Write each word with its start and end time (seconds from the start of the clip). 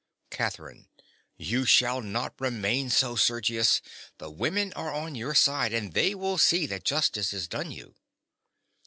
CATHERINE. 0.31 0.89
You 1.37 1.63
shall 1.63 2.01
not 2.01 2.33
remain 2.41 2.89
so, 2.89 3.15
Sergius. 3.15 3.83
The 4.17 4.31
women 4.31 4.73
are 4.73 4.91
on 4.91 5.13
your 5.13 5.35
side; 5.35 5.73
and 5.73 5.93
they 5.93 6.15
will 6.15 6.39
see 6.39 6.65
that 6.65 6.83
justice 6.85 7.33
is 7.33 7.47
done 7.47 7.69
you. 7.69 7.93